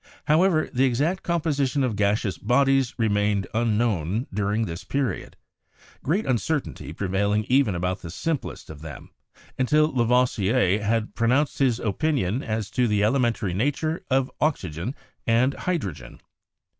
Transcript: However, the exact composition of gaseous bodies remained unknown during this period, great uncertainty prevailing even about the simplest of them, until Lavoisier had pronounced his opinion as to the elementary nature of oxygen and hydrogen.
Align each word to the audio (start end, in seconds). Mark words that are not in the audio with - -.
However, 0.25 0.67
the 0.73 0.83
exact 0.85 1.21
composition 1.21 1.83
of 1.83 1.95
gaseous 1.95 2.35
bodies 2.39 2.97
remained 2.97 3.45
unknown 3.53 4.25
during 4.33 4.65
this 4.65 4.83
period, 4.83 5.37
great 6.01 6.25
uncertainty 6.25 6.91
prevailing 6.91 7.45
even 7.49 7.75
about 7.75 8.01
the 8.01 8.09
simplest 8.09 8.71
of 8.71 8.81
them, 8.81 9.11
until 9.59 9.93
Lavoisier 9.93 10.81
had 10.81 11.13
pronounced 11.13 11.59
his 11.59 11.79
opinion 11.79 12.41
as 12.41 12.71
to 12.71 12.87
the 12.87 13.03
elementary 13.03 13.53
nature 13.53 14.03
of 14.09 14.31
oxygen 14.41 14.95
and 15.27 15.53
hydrogen. 15.53 16.19